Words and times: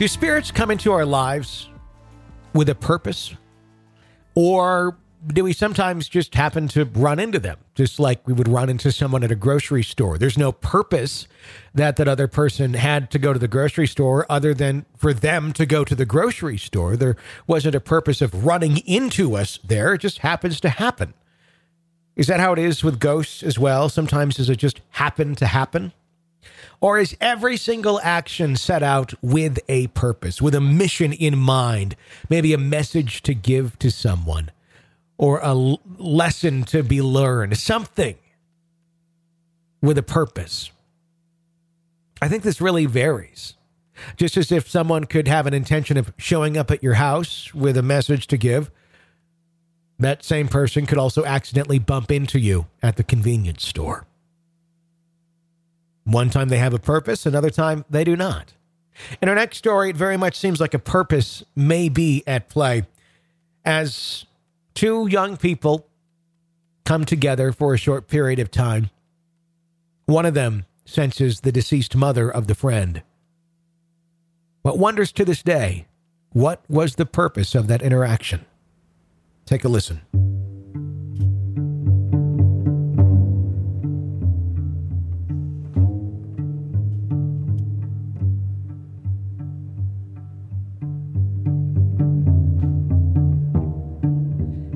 Do 0.00 0.08
spirits 0.08 0.50
come 0.50 0.70
into 0.70 0.92
our 0.92 1.04
lives 1.04 1.68
with 2.54 2.70
a 2.70 2.74
purpose? 2.74 3.34
Or 4.34 4.96
do 5.26 5.44
we 5.44 5.52
sometimes 5.52 6.08
just 6.08 6.34
happen 6.34 6.68
to 6.68 6.86
run 6.86 7.18
into 7.18 7.38
them, 7.38 7.58
just 7.74 8.00
like 8.00 8.26
we 8.26 8.32
would 8.32 8.48
run 8.48 8.70
into 8.70 8.92
someone 8.92 9.22
at 9.22 9.30
a 9.30 9.36
grocery 9.36 9.82
store? 9.82 10.16
There's 10.16 10.38
no 10.38 10.52
purpose 10.52 11.28
that 11.74 11.96
that 11.96 12.08
other 12.08 12.28
person 12.28 12.72
had 12.72 13.10
to 13.10 13.18
go 13.18 13.34
to 13.34 13.38
the 13.38 13.46
grocery 13.46 13.86
store 13.86 14.24
other 14.30 14.54
than 14.54 14.86
for 14.96 15.12
them 15.12 15.52
to 15.52 15.66
go 15.66 15.84
to 15.84 15.94
the 15.94 16.06
grocery 16.06 16.56
store. 16.56 16.96
There 16.96 17.16
wasn't 17.46 17.74
a 17.74 17.80
purpose 17.80 18.22
of 18.22 18.46
running 18.46 18.78
into 18.86 19.36
us 19.36 19.58
there. 19.62 19.92
It 19.92 20.00
just 20.00 20.20
happens 20.20 20.60
to 20.60 20.70
happen. 20.70 21.12
Is 22.16 22.26
that 22.28 22.40
how 22.40 22.54
it 22.54 22.58
is 22.58 22.82
with 22.82 23.00
ghosts 23.00 23.42
as 23.42 23.58
well? 23.58 23.90
Sometimes 23.90 24.36
does 24.36 24.48
it 24.48 24.56
just 24.56 24.80
happen 24.92 25.34
to 25.34 25.46
happen? 25.46 25.92
Or 26.80 26.98
is 26.98 27.16
every 27.20 27.56
single 27.56 28.00
action 28.02 28.56
set 28.56 28.82
out 28.82 29.12
with 29.22 29.58
a 29.68 29.88
purpose, 29.88 30.40
with 30.40 30.54
a 30.54 30.60
mission 30.60 31.12
in 31.12 31.38
mind? 31.38 31.96
Maybe 32.28 32.52
a 32.52 32.58
message 32.58 33.22
to 33.22 33.34
give 33.34 33.78
to 33.80 33.90
someone 33.90 34.50
or 35.18 35.40
a 35.42 35.54
lesson 35.54 36.64
to 36.64 36.82
be 36.82 37.02
learned, 37.02 37.58
something 37.58 38.16
with 39.82 39.98
a 39.98 40.02
purpose. 40.02 40.70
I 42.22 42.28
think 42.28 42.42
this 42.42 42.60
really 42.60 42.86
varies. 42.86 43.54
Just 44.16 44.38
as 44.38 44.50
if 44.50 44.68
someone 44.68 45.04
could 45.04 45.28
have 45.28 45.46
an 45.46 45.52
intention 45.52 45.98
of 45.98 46.12
showing 46.16 46.56
up 46.56 46.70
at 46.70 46.82
your 46.82 46.94
house 46.94 47.52
with 47.52 47.76
a 47.76 47.82
message 47.82 48.26
to 48.28 48.38
give, 48.38 48.70
that 49.98 50.24
same 50.24 50.48
person 50.48 50.86
could 50.86 50.96
also 50.96 51.24
accidentally 51.26 51.78
bump 51.78 52.10
into 52.10 52.38
you 52.38 52.66
at 52.82 52.96
the 52.96 53.04
convenience 53.04 53.66
store. 53.66 54.06
One 56.04 56.30
time 56.30 56.48
they 56.48 56.58
have 56.58 56.74
a 56.74 56.78
purpose, 56.78 57.26
another 57.26 57.50
time 57.50 57.84
they 57.90 58.04
do 58.04 58.16
not. 58.16 58.54
In 59.22 59.28
our 59.28 59.34
next 59.34 59.58
story, 59.58 59.90
it 59.90 59.96
very 59.96 60.16
much 60.16 60.36
seems 60.36 60.60
like 60.60 60.74
a 60.74 60.78
purpose 60.78 61.42
may 61.56 61.88
be 61.88 62.22
at 62.26 62.48
play 62.48 62.84
as 63.64 64.26
two 64.74 65.06
young 65.08 65.36
people 65.36 65.86
come 66.84 67.04
together 67.04 67.52
for 67.52 67.74
a 67.74 67.78
short 67.78 68.08
period 68.08 68.38
of 68.38 68.50
time. 68.50 68.90
One 70.06 70.26
of 70.26 70.34
them 70.34 70.66
senses 70.84 71.40
the 71.40 71.52
deceased 71.52 71.94
mother 71.94 72.30
of 72.30 72.46
the 72.46 72.54
friend, 72.54 73.02
but 74.62 74.78
wonders 74.78 75.12
to 75.12 75.24
this 75.24 75.42
day 75.42 75.86
what 76.32 76.62
was 76.68 76.96
the 76.96 77.06
purpose 77.06 77.54
of 77.54 77.66
that 77.68 77.82
interaction. 77.82 78.44
Take 79.46 79.64
a 79.64 79.68
listen. 79.68 80.00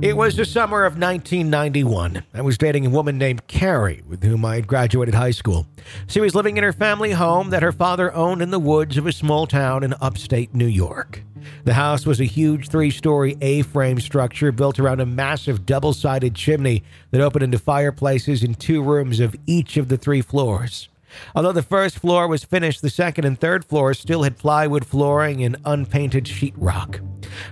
It 0.04 0.18
was 0.18 0.36
the 0.36 0.44
summer 0.44 0.84
of 0.84 0.98
1991. 0.98 2.24
I 2.34 2.42
was 2.42 2.58
dating 2.58 2.84
a 2.84 2.90
woman 2.90 3.16
named 3.16 3.46
Carrie, 3.46 4.02
with 4.06 4.22
whom 4.22 4.44
I 4.44 4.56
had 4.56 4.66
graduated 4.66 5.14
high 5.14 5.30
school. 5.30 5.66
She 6.08 6.20
was 6.20 6.34
living 6.34 6.58
in 6.58 6.62
her 6.62 6.74
family 6.74 7.12
home 7.12 7.48
that 7.48 7.62
her 7.62 7.72
father 7.72 8.12
owned 8.12 8.42
in 8.42 8.50
the 8.50 8.58
woods 8.58 8.98
of 8.98 9.06
a 9.06 9.12
small 9.12 9.46
town 9.46 9.82
in 9.82 9.94
upstate 10.02 10.54
New 10.54 10.66
York. 10.66 11.22
The 11.64 11.72
house 11.72 12.04
was 12.04 12.20
a 12.20 12.26
huge 12.26 12.68
three 12.68 12.90
story 12.90 13.38
A 13.40 13.62
frame 13.62 13.98
structure 13.98 14.52
built 14.52 14.78
around 14.78 15.00
a 15.00 15.06
massive 15.06 15.64
double 15.64 15.94
sided 15.94 16.34
chimney 16.34 16.82
that 17.10 17.22
opened 17.22 17.44
into 17.44 17.58
fireplaces 17.58 18.44
in 18.44 18.56
two 18.56 18.82
rooms 18.82 19.20
of 19.20 19.34
each 19.46 19.78
of 19.78 19.88
the 19.88 19.96
three 19.96 20.20
floors. 20.20 20.90
Although 21.34 21.52
the 21.52 21.62
first 21.62 21.98
floor 21.98 22.28
was 22.28 22.44
finished, 22.44 22.82
the 22.82 22.90
second 22.90 23.24
and 23.24 23.38
third 23.38 23.64
floors 23.64 23.98
still 23.98 24.22
had 24.22 24.38
plywood 24.38 24.84
flooring 24.84 25.42
and 25.42 25.56
unpainted 25.64 26.24
sheetrock. 26.24 27.00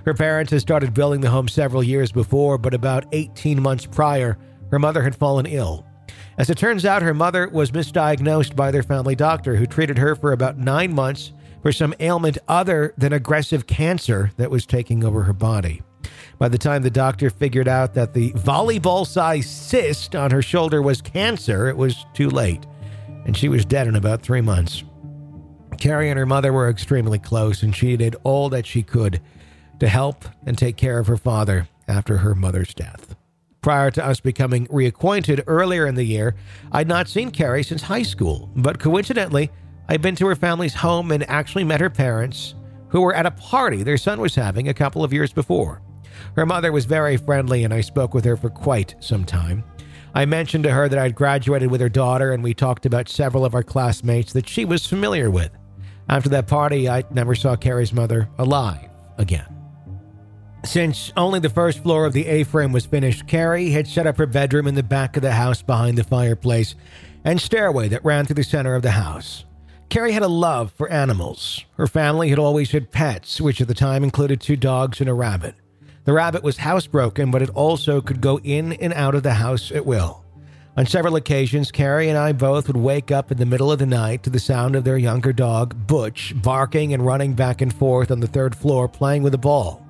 Her 0.05 0.13
parents 0.13 0.51
had 0.51 0.61
started 0.61 0.93
building 0.93 1.21
the 1.21 1.29
home 1.29 1.47
several 1.47 1.83
years 1.83 2.11
before, 2.11 2.57
but 2.57 2.73
about 2.73 3.05
18 3.11 3.61
months 3.61 3.85
prior, 3.85 4.37
her 4.71 4.79
mother 4.79 5.03
had 5.03 5.15
fallen 5.15 5.45
ill. 5.45 5.85
As 6.37 6.49
it 6.49 6.57
turns 6.57 6.83
out, 6.83 7.01
her 7.01 7.13
mother 7.13 7.47
was 7.49 7.71
misdiagnosed 7.71 8.55
by 8.55 8.71
their 8.71 8.83
family 8.83 9.15
doctor, 9.15 9.55
who 9.55 9.65
treated 9.65 9.97
her 9.97 10.15
for 10.15 10.31
about 10.31 10.57
nine 10.57 10.93
months 10.93 11.31
for 11.61 11.71
some 11.71 11.93
ailment 11.99 12.37
other 12.47 12.93
than 12.97 13.13
aggressive 13.13 13.67
cancer 13.67 14.31
that 14.37 14.51
was 14.51 14.65
taking 14.65 15.03
over 15.03 15.23
her 15.23 15.33
body. 15.33 15.81
By 16.39 16.49
the 16.49 16.57
time 16.57 16.81
the 16.81 16.89
doctor 16.89 17.29
figured 17.29 17.67
out 17.67 17.93
that 17.93 18.13
the 18.13 18.31
volleyball 18.33 19.05
sized 19.07 19.49
cyst 19.49 20.15
on 20.15 20.31
her 20.31 20.41
shoulder 20.41 20.81
was 20.81 21.01
cancer, 21.01 21.67
it 21.69 21.77
was 21.77 22.05
too 22.13 22.29
late, 22.29 22.65
and 23.25 23.35
she 23.35 23.49
was 23.49 23.65
dead 23.65 23.87
in 23.87 23.95
about 23.95 24.21
three 24.21 24.41
months. 24.41 24.83
Carrie 25.77 26.09
and 26.09 26.19
her 26.19 26.25
mother 26.25 26.53
were 26.53 26.69
extremely 26.69 27.19
close, 27.19 27.63
and 27.63 27.75
she 27.75 27.97
did 27.97 28.15
all 28.23 28.49
that 28.49 28.65
she 28.65 28.83
could 28.83 29.21
to 29.79 29.87
help 29.87 30.25
and 30.45 30.57
take 30.57 30.77
care 30.77 30.99
of 30.99 31.07
her 31.07 31.17
father 31.17 31.67
after 31.87 32.17
her 32.17 32.35
mother's 32.35 32.73
death. 32.73 33.15
Prior 33.61 33.91
to 33.91 34.05
us 34.05 34.19
becoming 34.19 34.67
reacquainted 34.67 35.43
earlier 35.47 35.87
in 35.87 35.95
the 35.95 36.03
year, 36.03 36.35
I'd 36.71 36.87
not 36.87 37.07
seen 37.07 37.31
Carrie 37.31 37.63
since 37.63 37.81
high 37.81 38.03
school, 38.03 38.49
but 38.55 38.79
coincidentally, 38.79 39.49
I'd 39.87 40.01
been 40.01 40.15
to 40.17 40.27
her 40.27 40.35
family's 40.35 40.75
home 40.75 41.11
and 41.11 41.29
actually 41.29 41.63
met 41.63 41.81
her 41.81 41.89
parents, 41.89 42.55
who 42.89 43.01
were 43.01 43.15
at 43.15 43.25
a 43.25 43.31
party 43.31 43.83
their 43.83 43.97
son 43.97 44.21
was 44.21 44.35
having 44.35 44.67
a 44.67 44.73
couple 44.73 45.03
of 45.03 45.13
years 45.13 45.33
before. 45.33 45.81
Her 46.35 46.45
mother 46.45 46.71
was 46.71 46.85
very 46.85 47.17
friendly, 47.17 47.63
and 47.63 47.73
I 47.73 47.81
spoke 47.81 48.13
with 48.13 48.25
her 48.25 48.37
for 48.37 48.49
quite 48.49 48.95
some 48.99 49.25
time. 49.25 49.63
I 50.13 50.25
mentioned 50.25 50.63
to 50.65 50.71
her 50.71 50.87
that 50.87 50.99
I'd 50.99 51.15
graduated 51.15 51.71
with 51.71 51.81
her 51.81 51.89
daughter, 51.89 52.31
and 52.31 52.43
we 52.43 52.53
talked 52.53 52.85
about 52.85 53.09
several 53.09 53.45
of 53.45 53.55
our 53.55 53.63
classmates 53.63 54.33
that 54.33 54.47
she 54.47 54.63
was 54.63 54.85
familiar 54.85 55.31
with. 55.31 55.51
After 56.07 56.29
that 56.29 56.47
party, 56.47 56.87
I 56.87 57.03
never 57.11 57.33
saw 57.33 57.55
Carrie's 57.55 57.93
mother 57.93 58.29
alive 58.37 58.89
again. 59.17 59.47
Since 60.65 61.11
only 61.17 61.39
the 61.39 61.49
first 61.49 61.83
floor 61.83 62.05
of 62.05 62.13
the 62.13 62.27
A 62.27 62.43
frame 62.43 62.71
was 62.71 62.85
finished, 62.85 63.27
Carrie 63.27 63.71
had 63.71 63.87
set 63.87 64.07
up 64.07 64.17
her 64.17 64.25
bedroom 64.25 64.67
in 64.67 64.75
the 64.75 64.83
back 64.83 65.17
of 65.17 65.23
the 65.23 65.33
house 65.33 65.61
behind 65.61 65.97
the 65.97 66.03
fireplace 66.03 66.75
and 67.25 67.41
stairway 67.41 67.87
that 67.89 68.05
ran 68.05 68.25
through 68.25 68.35
the 68.35 68.43
center 68.43 68.75
of 68.75 68.81
the 68.81 68.91
house. 68.91 69.45
Carrie 69.89 70.13
had 70.13 70.23
a 70.23 70.27
love 70.27 70.71
for 70.71 70.89
animals. 70.89 71.65
Her 71.77 71.87
family 71.87 72.29
had 72.29 72.39
always 72.39 72.71
had 72.71 72.91
pets, 72.91 73.41
which 73.41 73.61
at 73.61 73.67
the 73.67 73.73
time 73.73 74.03
included 74.03 74.39
two 74.39 74.55
dogs 74.55 74.99
and 75.01 75.09
a 75.09 75.13
rabbit. 75.13 75.55
The 76.05 76.13
rabbit 76.13 76.43
was 76.43 76.57
housebroken, 76.57 77.31
but 77.31 77.41
it 77.41 77.49
also 77.51 78.01
could 78.01 78.19
go 78.19 78.39
in 78.39 78.73
and 78.73 78.93
out 78.93 79.15
of 79.15 79.23
the 79.23 79.35
house 79.35 79.71
at 79.71 79.85
will. 79.85 80.23
On 80.75 80.85
several 80.85 81.15
occasions, 81.15 81.71
Carrie 81.71 82.09
and 82.09 82.17
I 82.17 82.33
both 82.33 82.67
would 82.67 82.77
wake 82.77 83.11
up 83.11 83.31
in 83.31 83.37
the 83.37 83.45
middle 83.45 83.71
of 83.71 83.79
the 83.79 83.85
night 83.85 84.23
to 84.23 84.29
the 84.29 84.39
sound 84.39 84.75
of 84.75 84.83
their 84.83 84.97
younger 84.97 85.31
dog, 85.31 85.87
Butch, 85.87 86.33
barking 86.41 86.93
and 86.93 87.05
running 87.05 87.33
back 87.35 87.61
and 87.61 87.73
forth 87.73 88.09
on 88.09 88.19
the 88.19 88.27
third 88.27 88.55
floor 88.55 88.87
playing 88.87 89.23
with 89.23 89.35
a 89.35 89.37
ball. 89.37 89.85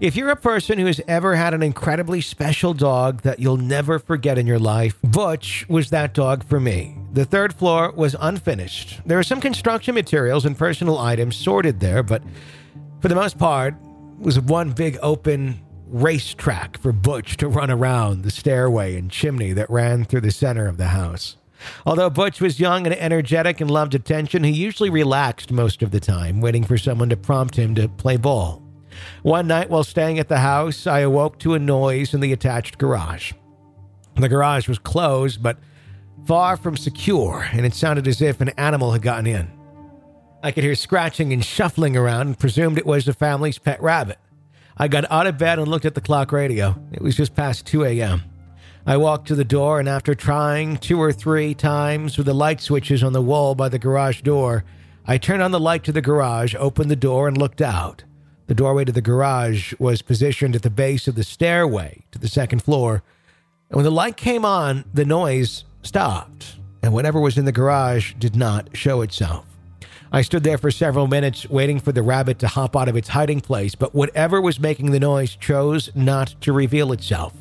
If 0.00 0.16
you're 0.16 0.30
a 0.30 0.36
person 0.36 0.78
who 0.78 0.86
has 0.86 1.00
ever 1.06 1.34
had 1.36 1.54
an 1.54 1.62
incredibly 1.62 2.20
special 2.20 2.72
dog 2.72 3.22
that 3.22 3.38
you'll 3.38 3.56
never 3.56 3.98
forget 3.98 4.38
in 4.38 4.46
your 4.46 4.58
life, 4.58 4.96
Butch 5.02 5.66
was 5.68 5.90
that 5.90 6.14
dog 6.14 6.44
for 6.44 6.60
me. 6.60 6.96
The 7.12 7.24
third 7.24 7.52
floor 7.52 7.92
was 7.94 8.16
unfinished. 8.20 9.00
There 9.06 9.18
are 9.18 9.24
some 9.24 9.40
construction 9.40 9.94
materials 9.94 10.46
and 10.46 10.56
personal 10.56 10.98
items 10.98 11.36
sorted 11.36 11.80
there, 11.80 12.02
but 12.02 12.22
for 13.00 13.08
the 13.08 13.14
most 13.14 13.38
part, 13.38 13.74
was 14.18 14.40
one 14.40 14.72
big 14.72 14.98
open 15.02 15.60
racetrack 15.86 16.78
for 16.78 16.92
Butch 16.92 17.36
to 17.38 17.48
run 17.48 17.70
around 17.70 18.22
the 18.22 18.30
stairway 18.30 18.96
and 18.96 19.10
chimney 19.10 19.52
that 19.52 19.70
ran 19.70 20.04
through 20.04 20.20
the 20.20 20.30
center 20.30 20.66
of 20.66 20.76
the 20.76 20.88
house. 20.88 21.36
Although 21.86 22.10
Butch 22.10 22.40
was 22.40 22.60
young 22.60 22.86
and 22.86 22.94
energetic 22.94 23.60
and 23.60 23.70
loved 23.70 23.94
attention, 23.94 24.44
he 24.44 24.52
usually 24.52 24.90
relaxed 24.90 25.50
most 25.50 25.82
of 25.82 25.90
the 25.90 26.00
time, 26.00 26.40
waiting 26.40 26.64
for 26.64 26.78
someone 26.78 27.08
to 27.08 27.16
prompt 27.16 27.56
him 27.56 27.74
to 27.74 27.88
play 27.88 28.16
ball. 28.16 28.62
One 29.22 29.46
night 29.46 29.70
while 29.70 29.84
staying 29.84 30.18
at 30.18 30.28
the 30.28 30.38
house, 30.38 30.86
I 30.86 31.00
awoke 31.00 31.38
to 31.40 31.54
a 31.54 31.58
noise 31.58 32.14
in 32.14 32.20
the 32.20 32.32
attached 32.32 32.78
garage. 32.78 33.32
The 34.16 34.28
garage 34.28 34.68
was 34.68 34.78
closed, 34.78 35.42
but 35.42 35.58
far 36.26 36.56
from 36.56 36.76
secure, 36.76 37.48
and 37.52 37.64
it 37.64 37.74
sounded 37.74 38.06
as 38.06 38.20
if 38.20 38.40
an 38.40 38.50
animal 38.50 38.92
had 38.92 39.02
gotten 39.02 39.26
in. 39.26 39.57
I 40.40 40.52
could 40.52 40.62
hear 40.62 40.76
scratching 40.76 41.32
and 41.32 41.44
shuffling 41.44 41.96
around 41.96 42.28
and 42.28 42.38
presumed 42.38 42.78
it 42.78 42.86
was 42.86 43.04
the 43.04 43.12
family's 43.12 43.58
pet 43.58 43.82
rabbit. 43.82 44.18
I 44.76 44.86
got 44.86 45.10
out 45.10 45.26
of 45.26 45.36
bed 45.36 45.58
and 45.58 45.66
looked 45.66 45.84
at 45.84 45.96
the 45.96 46.00
clock 46.00 46.30
radio. 46.30 46.80
It 46.92 47.02
was 47.02 47.16
just 47.16 47.34
past 47.34 47.66
2 47.66 47.84
a.m. 47.84 48.22
I 48.86 48.96
walked 48.98 49.26
to 49.28 49.34
the 49.34 49.44
door, 49.44 49.80
and 49.80 49.88
after 49.88 50.14
trying 50.14 50.76
two 50.76 51.00
or 51.02 51.12
three 51.12 51.54
times 51.54 52.16
with 52.16 52.26
the 52.26 52.34
light 52.34 52.60
switches 52.60 53.02
on 53.02 53.12
the 53.12 53.20
wall 53.20 53.56
by 53.56 53.68
the 53.68 53.80
garage 53.80 54.22
door, 54.22 54.64
I 55.04 55.18
turned 55.18 55.42
on 55.42 55.50
the 55.50 55.58
light 55.58 55.82
to 55.84 55.92
the 55.92 56.00
garage, 56.00 56.54
opened 56.56 56.90
the 56.90 56.96
door, 56.96 57.26
and 57.26 57.36
looked 57.36 57.60
out. 57.60 58.04
The 58.46 58.54
doorway 58.54 58.84
to 58.84 58.92
the 58.92 59.02
garage 59.02 59.74
was 59.80 60.02
positioned 60.02 60.54
at 60.54 60.62
the 60.62 60.70
base 60.70 61.08
of 61.08 61.16
the 61.16 61.24
stairway 61.24 62.04
to 62.12 62.18
the 62.18 62.28
second 62.28 62.62
floor. 62.62 63.02
And 63.70 63.76
when 63.76 63.84
the 63.84 63.90
light 63.90 64.16
came 64.16 64.44
on, 64.44 64.84
the 64.94 65.04
noise 65.04 65.64
stopped, 65.82 66.56
and 66.82 66.92
whatever 66.92 67.20
was 67.20 67.36
in 67.36 67.44
the 67.44 67.52
garage 67.52 68.14
did 68.14 68.36
not 68.36 68.76
show 68.76 69.02
itself. 69.02 69.44
I 70.10 70.22
stood 70.22 70.42
there 70.42 70.56
for 70.56 70.70
several 70.70 71.06
minutes 71.06 71.48
waiting 71.50 71.80
for 71.80 71.92
the 71.92 72.02
rabbit 72.02 72.38
to 72.38 72.48
hop 72.48 72.74
out 72.74 72.88
of 72.88 72.96
its 72.96 73.08
hiding 73.08 73.42
place, 73.42 73.74
but 73.74 73.94
whatever 73.94 74.40
was 74.40 74.58
making 74.58 74.90
the 74.90 75.00
noise 75.00 75.36
chose 75.36 75.90
not 75.94 76.34
to 76.40 76.52
reveal 76.52 76.92
itself. 76.92 77.34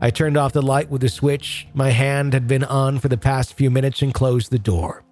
I 0.00 0.10
turned 0.10 0.36
off 0.36 0.52
the 0.52 0.60
light 0.60 0.90
with 0.90 1.00
the 1.00 1.08
switch 1.08 1.66
my 1.72 1.90
hand 1.90 2.34
had 2.34 2.46
been 2.46 2.64
on 2.64 2.98
for 2.98 3.08
the 3.08 3.16
past 3.16 3.54
few 3.54 3.70
minutes 3.70 4.02
and 4.02 4.12
closed 4.12 4.50
the 4.50 4.58
door. 4.58 5.02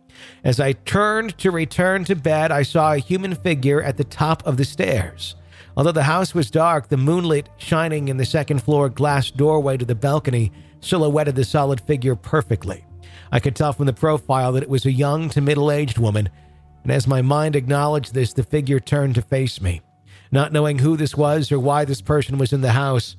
As 0.44 0.61
I 0.61 0.73
turned 0.73 1.39
to 1.39 1.50
return 1.50 2.05
to 2.05 2.15
bed, 2.15 2.53
I 2.53 2.62
saw 2.62 2.93
a 2.93 2.99
human 2.99 3.35
figure 3.35 3.83
at 3.83 3.97
the 3.97 4.05
top 4.05 4.47
of 4.47 4.59
the 4.59 4.65
stairs. 4.65 5.35
Although 5.77 5.93
the 5.93 6.03
house 6.03 6.35
was 6.35 6.50
dark, 6.50 6.89
the 6.89 6.99
moonlight 6.99 7.49
shining 7.56 8.09
in 8.09 8.19
the 8.19 8.27
second 8.27 8.62
floor 8.62 8.91
glass 8.91 9.31
doorway 9.31 9.79
to 9.79 9.87
the 9.87 9.94
balcony 9.94 10.53
silhouetted 10.81 11.37
the 11.37 11.44
solid 11.44 11.81
figure 11.81 12.15
perfectly. 12.15 12.85
I 13.31 13.41
could 13.41 13.56
tell 13.56 13.73
from 13.73 13.87
the 13.87 13.94
profile 13.94 14.53
that 14.53 14.62
it 14.62 14.69
was 14.69 14.85
a 14.85 14.93
young 14.93 15.31
to 15.31 15.41
middle 15.41 15.71
aged 15.71 15.97
woman 15.97 16.29
and 16.82 16.93
as 16.93 17.06
my 17.06 17.23
mind 17.23 17.55
acknowledged 17.55 18.14
this, 18.14 18.32
the 18.32 18.43
figure 18.43 18.81
turned 18.81 19.14
to 19.14 19.23
face 19.23 19.61
me. 19.61 19.81
Not 20.31 20.52
knowing 20.52 20.79
who 20.79 20.96
this 20.96 21.17
was 21.17 21.52
or 21.52 21.58
why 21.58 21.84
this 21.84 22.00
person 22.00 22.38
was 22.38 22.52
in 22.52 22.61
the 22.61 22.73
house, 22.73 23.17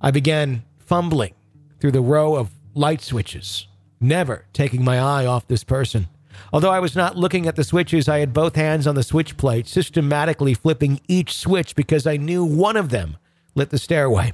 I 0.00 0.10
began 0.10 0.62
fumbling 0.78 1.34
through 1.80 1.92
the 1.92 2.00
row 2.00 2.36
of 2.36 2.50
light 2.74 3.02
switches, 3.02 3.66
never 4.00 4.46
taking 4.52 4.84
my 4.84 4.98
eye 4.98 5.26
off 5.26 5.46
this 5.46 5.64
person. 5.64 6.08
Although 6.52 6.70
I 6.70 6.80
was 6.80 6.96
not 6.96 7.16
looking 7.16 7.46
at 7.46 7.56
the 7.56 7.64
switches, 7.64 8.08
I 8.08 8.18
had 8.18 8.32
both 8.32 8.56
hands 8.56 8.86
on 8.86 8.94
the 8.94 9.02
switch 9.02 9.36
plate, 9.36 9.66
systematically 9.66 10.54
flipping 10.54 11.00
each 11.08 11.34
switch 11.34 11.74
because 11.74 12.06
I 12.06 12.16
knew 12.16 12.44
one 12.44 12.76
of 12.76 12.88
them 12.88 13.16
lit 13.54 13.70
the 13.70 13.78
stairway. 13.78 14.32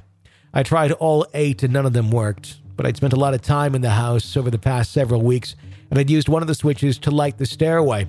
I 0.53 0.63
tried 0.63 0.91
all 0.93 1.25
eight 1.33 1.63
and 1.63 1.73
none 1.73 1.85
of 1.85 1.93
them 1.93 2.11
worked, 2.11 2.59
but 2.75 2.85
I'd 2.85 2.97
spent 2.97 3.13
a 3.13 3.19
lot 3.19 3.33
of 3.33 3.41
time 3.41 3.75
in 3.75 3.81
the 3.81 3.91
house 3.91 4.37
over 4.37 4.49
the 4.49 4.57
past 4.57 4.91
several 4.91 5.21
weeks 5.21 5.55
and 5.89 5.99
I'd 5.99 6.09
used 6.09 6.29
one 6.29 6.41
of 6.41 6.47
the 6.47 6.55
switches 6.55 6.97
to 6.99 7.11
light 7.11 7.37
the 7.37 7.45
stairway 7.45 8.07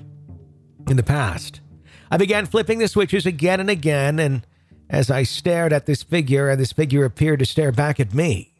in 0.87 0.97
the 0.97 1.03
past. 1.03 1.61
I 2.09 2.17
began 2.17 2.45
flipping 2.45 2.79
the 2.79 2.87
switches 2.87 3.25
again 3.25 3.59
and 3.59 3.69
again, 3.69 4.19
and 4.19 4.45
as 4.89 5.09
I 5.09 5.23
stared 5.23 5.71
at 5.71 5.85
this 5.85 6.03
figure, 6.03 6.49
and 6.49 6.59
this 6.59 6.73
figure 6.73 7.05
appeared 7.05 7.39
to 7.39 7.45
stare 7.45 7.71
back 7.71 7.99
at 7.99 8.13
me, 8.13 8.53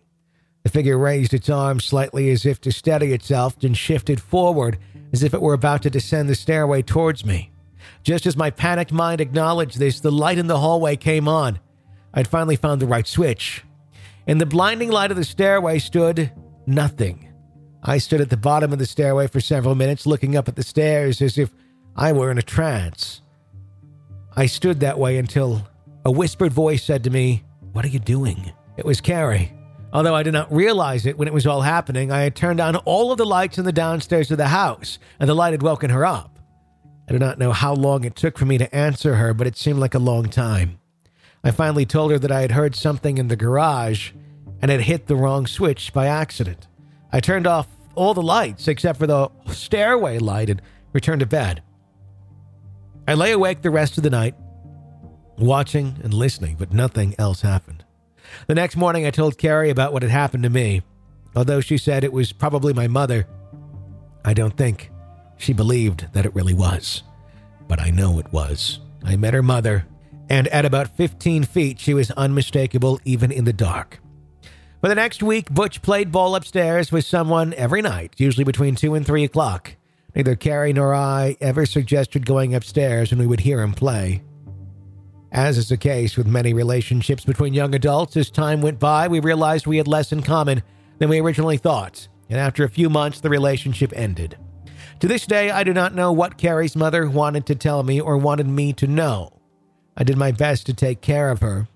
the 0.63 0.69
figure 0.69 0.97
raised 0.97 1.33
its 1.33 1.49
arms 1.49 1.83
slightly 1.83 2.29
as 2.29 2.45
if 2.45 2.61
to 2.61 2.71
steady 2.71 3.13
itself, 3.13 3.59
then 3.59 3.73
shifted 3.73 4.21
forward 4.21 4.77
as 5.11 5.23
if 5.23 5.33
it 5.33 5.41
were 5.41 5.53
about 5.53 5.81
to 5.83 5.89
descend 5.89 6.29
the 6.29 6.35
stairway 6.35 6.81
towards 6.81 7.25
me. 7.25 7.51
Just 8.03 8.25
as 8.25 8.37
my 8.37 8.49
panicked 8.49 8.91
mind 8.91 9.21
acknowledged 9.21 9.79
this, 9.79 9.99
the 9.99 10.11
light 10.11 10.37
in 10.37 10.47
the 10.47 10.59
hallway 10.59 10.95
came 10.95 11.27
on. 11.27 11.59
I'd 12.13 12.27
finally 12.27 12.55
found 12.55 12.81
the 12.81 12.87
right 12.87 13.07
switch. 13.07 13.63
In 14.27 14.37
the 14.37 14.45
blinding 14.45 14.91
light 14.91 15.11
of 15.11 15.17
the 15.17 15.23
stairway 15.23 15.79
stood 15.79 16.31
nothing. 16.65 17.27
I 17.83 17.97
stood 17.97 18.21
at 18.21 18.29
the 18.29 18.37
bottom 18.37 18.71
of 18.71 18.79
the 18.79 18.85
stairway 18.85 19.27
for 19.27 19.41
several 19.41 19.75
minutes, 19.75 20.05
looking 20.05 20.35
up 20.35 20.47
at 20.47 20.55
the 20.55 20.63
stairs 20.63 21.21
as 21.21 21.37
if 21.37 21.51
I 21.95 22.13
were 22.13 22.31
in 22.31 22.37
a 22.37 22.43
trance. 22.43 23.21
I 24.35 24.45
stood 24.45 24.79
that 24.79 24.97
way 24.97 25.17
until 25.17 25.67
a 26.05 26.11
whispered 26.11 26.53
voice 26.53 26.83
said 26.83 27.03
to 27.03 27.09
me, 27.09 27.43
What 27.73 27.85
are 27.85 27.89
you 27.89 27.99
doing? 27.99 28.51
It 28.77 28.85
was 28.85 29.01
Carrie. 29.01 29.53
Although 29.93 30.15
I 30.15 30.23
did 30.23 30.33
not 30.33 30.51
realize 30.51 31.05
it 31.05 31.17
when 31.17 31.27
it 31.27 31.33
was 31.33 31.45
all 31.45 31.61
happening, 31.61 32.11
I 32.11 32.21
had 32.21 32.35
turned 32.35 32.61
on 32.61 32.77
all 32.77 33.11
of 33.11 33.17
the 33.17 33.25
lights 33.25 33.57
in 33.57 33.65
the 33.65 33.73
downstairs 33.73 34.31
of 34.31 34.37
the 34.37 34.47
house, 34.47 34.99
and 35.19 35.29
the 35.29 35.35
light 35.35 35.51
had 35.51 35.61
woken 35.61 35.89
her 35.89 36.05
up. 36.05 36.39
I 37.09 37.11
do 37.11 37.19
not 37.19 37.39
know 37.39 37.51
how 37.51 37.73
long 37.73 38.05
it 38.05 38.15
took 38.15 38.37
for 38.37 38.45
me 38.45 38.57
to 38.57 38.73
answer 38.73 39.15
her, 39.15 39.33
but 39.33 39.47
it 39.47 39.57
seemed 39.57 39.79
like 39.79 39.93
a 39.93 39.99
long 39.99 40.29
time. 40.29 40.79
I 41.43 41.51
finally 41.51 41.85
told 41.85 42.11
her 42.11 42.19
that 42.19 42.31
I 42.31 42.41
had 42.41 42.51
heard 42.51 42.73
something 42.73 43.17
in 43.17 43.27
the 43.27 43.35
garage 43.35 44.11
and 44.61 44.71
had 44.71 44.81
hit 44.81 45.07
the 45.07 45.15
wrong 45.17 45.45
switch 45.45 45.91
by 45.91 46.07
accident. 46.07 46.67
I 47.11 47.19
turned 47.19 47.47
off 47.47 47.67
all 47.95 48.13
the 48.13 48.21
lights 48.21 48.69
except 48.69 48.97
for 48.97 49.07
the 49.07 49.29
stairway 49.47 50.19
light 50.19 50.49
and 50.49 50.61
returned 50.93 51.19
to 51.19 51.25
bed. 51.25 51.61
I 53.07 53.13
lay 53.13 53.31
awake 53.31 53.61
the 53.61 53.71
rest 53.71 53.97
of 53.97 54.03
the 54.03 54.09
night, 54.09 54.35
watching 55.37 55.97
and 56.03 56.13
listening, 56.13 56.55
but 56.57 56.73
nothing 56.73 57.15
else 57.17 57.41
happened. 57.41 57.83
The 58.47 58.55
next 58.55 58.75
morning, 58.75 59.05
I 59.05 59.11
told 59.11 59.37
Carrie 59.37 59.69
about 59.69 59.93
what 59.93 60.03
had 60.03 60.11
happened 60.11 60.43
to 60.43 60.49
me. 60.49 60.83
Although 61.35 61.61
she 61.61 61.77
said 61.77 62.03
it 62.03 62.13
was 62.13 62.31
probably 62.31 62.73
my 62.73 62.87
mother, 62.87 63.27
I 64.23 64.33
don't 64.33 64.55
think 64.55 64.91
she 65.37 65.53
believed 65.53 66.07
that 66.13 66.25
it 66.25 66.35
really 66.35 66.53
was. 66.53 67.03
But 67.67 67.79
I 67.79 67.89
know 67.89 68.19
it 68.19 68.31
was. 68.31 68.79
I 69.03 69.15
met 69.15 69.33
her 69.33 69.41
mother, 69.41 69.85
and 70.29 70.47
at 70.49 70.65
about 70.65 70.95
15 70.95 71.43
feet, 71.43 71.79
she 71.79 71.93
was 71.93 72.11
unmistakable 72.11 72.99
even 73.03 73.31
in 73.31 73.45
the 73.45 73.53
dark. 73.53 73.99
For 74.81 74.87
the 74.87 74.95
next 74.95 75.23
week, 75.23 75.49
Butch 75.51 75.81
played 75.81 76.11
ball 76.11 76.35
upstairs 76.35 76.91
with 76.91 77.05
someone 77.05 77.53
every 77.53 77.81
night, 77.81 78.13
usually 78.17 78.43
between 78.43 78.75
2 78.75 78.95
and 78.95 79.05
3 79.05 79.23
o'clock. 79.23 79.75
Neither 80.15 80.35
Carrie 80.35 80.73
nor 80.73 80.93
I 80.93 81.37
ever 81.39 81.65
suggested 81.65 82.25
going 82.25 82.53
upstairs 82.53 83.11
when 83.11 83.19
we 83.19 83.27
would 83.27 83.39
hear 83.39 83.61
him 83.61 83.73
play. 83.73 84.23
As 85.31 85.57
is 85.57 85.69
the 85.69 85.77
case 85.77 86.17
with 86.17 86.27
many 86.27 86.53
relationships 86.53 87.23
between 87.23 87.53
young 87.53 87.73
adults, 87.73 88.17
as 88.17 88.29
time 88.29 88.61
went 88.61 88.79
by, 88.79 89.07
we 89.07 89.21
realized 89.21 89.65
we 89.65 89.77
had 89.77 89.87
less 89.87 90.11
in 90.11 90.21
common 90.21 90.61
than 90.99 91.07
we 91.07 91.21
originally 91.21 91.57
thought, 91.57 92.09
and 92.29 92.37
after 92.37 92.65
a 92.65 92.69
few 92.69 92.89
months, 92.89 93.21
the 93.21 93.29
relationship 93.29 93.93
ended. 93.95 94.37
To 94.99 95.07
this 95.07 95.25
day, 95.25 95.49
I 95.49 95.63
do 95.63 95.73
not 95.73 95.95
know 95.95 96.11
what 96.11 96.37
Carrie's 96.37 96.75
mother 96.75 97.09
wanted 97.09 97.45
to 97.45 97.55
tell 97.55 97.81
me 97.81 98.01
or 98.01 98.17
wanted 98.17 98.47
me 98.47 98.73
to 98.73 98.87
know. 98.87 99.39
I 99.95 100.03
did 100.03 100.17
my 100.17 100.31
best 100.31 100.65
to 100.65 100.73
take 100.73 101.01
care 101.01 101.29
of 101.29 101.39
her 101.39 101.67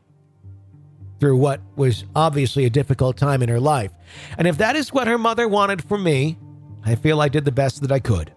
through 1.20 1.38
what 1.38 1.62
was 1.76 2.04
obviously 2.16 2.66
a 2.66 2.70
difficult 2.70 3.18
time 3.18 3.42
in 3.42 3.50
her 3.50 3.60
life. 3.60 3.92
And 4.38 4.48
if 4.48 4.58
that 4.58 4.76
is 4.76 4.92
what 4.92 5.08
her 5.08 5.18
mother 5.18 5.48
wanted 5.48 5.84
for 5.84 5.98
me, 5.98 6.38
I 6.86 6.96
feel 6.96 7.20
I 7.20 7.30
did 7.30 7.46
the 7.46 7.52
best 7.52 7.82
that 7.82 7.92
I 7.92 8.00
could. 8.00 8.32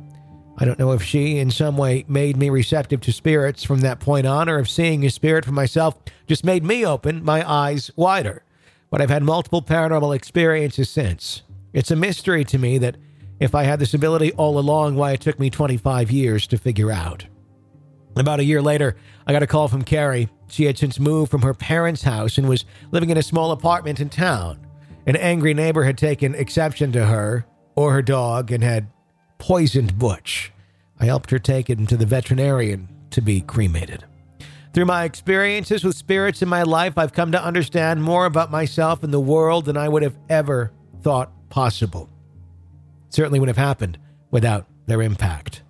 I 0.56 0.64
don't 0.64 0.78
know 0.78 0.92
if 0.92 1.02
she, 1.02 1.38
in 1.38 1.50
some 1.50 1.76
way, 1.76 2.04
made 2.08 2.36
me 2.36 2.50
receptive 2.50 3.00
to 3.02 3.12
spirits 3.12 3.62
from 3.62 3.80
that 3.82 4.00
point 4.00 4.26
on, 4.26 4.48
or 4.48 4.58
if 4.58 4.68
seeing 4.68 5.04
a 5.04 5.10
spirit 5.10 5.44
for 5.44 5.52
myself 5.52 5.96
just 6.26 6.44
made 6.44 6.64
me 6.64 6.84
open 6.84 7.22
my 7.22 7.48
eyes 7.48 7.92
wider. 7.94 8.42
But 8.90 9.00
I've 9.00 9.10
had 9.10 9.22
multiple 9.22 9.62
paranormal 9.62 10.16
experiences 10.16 10.90
since. 10.90 11.42
It's 11.72 11.90
a 11.90 11.96
mystery 11.96 12.44
to 12.46 12.58
me 12.58 12.78
that 12.78 12.96
if 13.38 13.54
I 13.54 13.64
had 13.64 13.78
this 13.78 13.94
ability 13.94 14.32
all 14.32 14.58
along, 14.58 14.96
why 14.96 15.12
it 15.12 15.20
took 15.20 15.38
me 15.38 15.50
25 15.50 16.10
years 16.10 16.46
to 16.48 16.58
figure 16.58 16.90
out. 16.90 17.26
About 18.16 18.40
a 18.40 18.44
year 18.44 18.62
later, 18.62 18.96
I 19.28 19.32
got 19.32 19.44
a 19.44 19.46
call 19.46 19.68
from 19.68 19.82
Carrie. 19.82 20.28
She 20.48 20.64
had 20.64 20.76
since 20.76 20.98
moved 20.98 21.30
from 21.30 21.42
her 21.42 21.54
parents' 21.54 22.02
house 22.02 22.36
and 22.36 22.48
was 22.48 22.64
living 22.90 23.10
in 23.10 23.18
a 23.18 23.22
small 23.22 23.52
apartment 23.52 24.00
in 24.00 24.08
town. 24.08 24.66
An 25.06 25.14
angry 25.14 25.54
neighbor 25.54 25.84
had 25.84 25.96
taken 25.96 26.34
exception 26.34 26.90
to 26.92 27.06
her 27.06 27.46
or 27.78 27.92
her 27.92 28.02
dog 28.02 28.50
and 28.50 28.64
had 28.64 28.88
poisoned 29.38 29.96
Butch. 29.96 30.50
I 30.98 31.04
helped 31.04 31.30
her 31.30 31.38
take 31.38 31.70
him 31.70 31.86
to 31.86 31.96
the 31.96 32.06
veterinarian 32.06 32.88
to 33.10 33.20
be 33.20 33.40
cremated. 33.40 34.04
Through 34.74 34.86
my 34.86 35.04
experiences 35.04 35.84
with 35.84 35.94
spirits 35.94 36.42
in 36.42 36.48
my 36.48 36.64
life, 36.64 36.98
I've 36.98 37.12
come 37.12 37.30
to 37.30 37.40
understand 37.42 38.02
more 38.02 38.26
about 38.26 38.50
myself 38.50 39.04
and 39.04 39.14
the 39.14 39.20
world 39.20 39.64
than 39.64 39.76
I 39.76 39.88
would 39.88 40.02
have 40.02 40.18
ever 40.28 40.72
thought 41.02 41.30
possible. 41.50 42.10
certainly 43.10 43.38
wouldn't 43.38 43.56
have 43.56 43.64
happened 43.64 43.96
without 44.32 44.66
their 44.86 45.00
impact. 45.00 45.62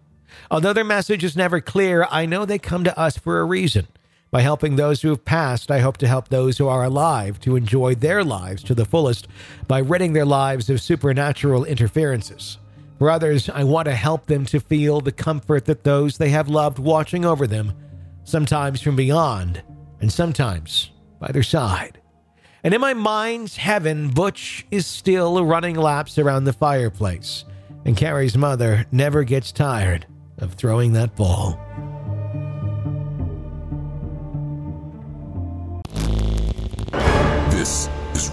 Although 0.50 0.72
their 0.72 0.84
message 0.84 1.22
is 1.22 1.36
never 1.36 1.60
clear, 1.60 2.08
I 2.10 2.24
know 2.24 2.46
they 2.46 2.58
come 2.58 2.84
to 2.84 2.98
us 2.98 3.18
for 3.18 3.38
a 3.38 3.44
reason. 3.44 3.86
By 4.30 4.42
helping 4.42 4.76
those 4.76 5.00
who 5.00 5.08
have 5.08 5.24
passed, 5.24 5.70
I 5.70 5.78
hope 5.78 5.96
to 5.98 6.08
help 6.08 6.28
those 6.28 6.58
who 6.58 6.68
are 6.68 6.84
alive 6.84 7.40
to 7.40 7.56
enjoy 7.56 7.94
their 7.94 8.22
lives 8.22 8.62
to 8.64 8.74
the 8.74 8.84
fullest 8.84 9.26
by 9.66 9.78
ridding 9.78 10.12
their 10.12 10.26
lives 10.26 10.68
of 10.68 10.82
supernatural 10.82 11.64
interferences. 11.64 12.58
For 12.98 13.10
others, 13.10 13.48
I 13.48 13.64
want 13.64 13.86
to 13.86 13.94
help 13.94 14.26
them 14.26 14.44
to 14.46 14.60
feel 14.60 15.00
the 15.00 15.12
comfort 15.12 15.64
that 15.64 15.84
those 15.84 16.18
they 16.18 16.30
have 16.30 16.48
loved 16.48 16.78
watching 16.78 17.24
over 17.24 17.46
them, 17.46 17.72
sometimes 18.24 18.82
from 18.82 18.96
beyond, 18.96 19.62
and 20.00 20.12
sometimes 20.12 20.90
by 21.18 21.32
their 21.32 21.42
side. 21.42 22.00
And 22.62 22.74
in 22.74 22.80
my 22.80 22.92
mind's 22.92 23.56
heaven, 23.56 24.10
Butch 24.10 24.66
is 24.70 24.84
still 24.84 25.44
running 25.44 25.76
laps 25.76 26.18
around 26.18 26.44
the 26.44 26.52
fireplace, 26.52 27.44
and 27.86 27.96
Carrie's 27.96 28.36
mother 28.36 28.84
never 28.92 29.24
gets 29.24 29.52
tired 29.52 30.06
of 30.38 30.54
throwing 30.54 30.92
that 30.92 31.16
ball. 31.16 31.58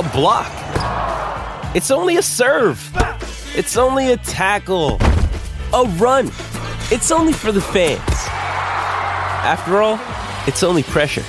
block. 0.00 0.50
It's 1.74 1.90
only 1.90 2.16
a 2.16 2.22
serve. 2.22 2.80
It's 3.54 3.76
only 3.76 4.12
a 4.12 4.16
tackle, 4.16 4.96
a 5.74 5.84
run. 5.98 6.28
It's 6.90 7.10
only 7.10 7.34
for 7.34 7.52
the 7.52 7.60
fans. 7.60 8.00
After 9.44 9.82
all, 9.82 10.00
it's 10.46 10.62
only 10.62 10.82
pressure. 10.82 11.24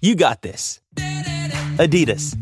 You 0.00 0.14
got 0.14 0.40
this. 0.40 0.80
Adidas. 1.76 2.36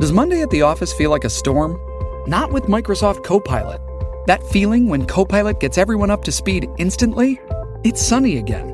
Does 0.00 0.12
Monday 0.12 0.42
at 0.42 0.50
the 0.50 0.62
office 0.62 0.92
feel 0.92 1.10
like 1.10 1.24
a 1.24 1.30
storm? 1.30 1.78
Not 2.26 2.52
with 2.52 2.64
Microsoft 2.64 3.24
Copilot. 3.24 3.80
That 4.26 4.42
feeling 4.42 4.88
when 4.88 5.06
Copilot 5.06 5.60
gets 5.60 5.78
everyone 5.78 6.10
up 6.10 6.24
to 6.24 6.32
speed 6.32 6.68
instantly? 6.78 7.40
It's 7.84 8.02
sunny 8.02 8.38
again. 8.38 8.73